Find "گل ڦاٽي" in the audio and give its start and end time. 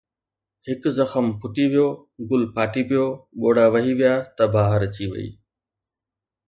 2.29-2.83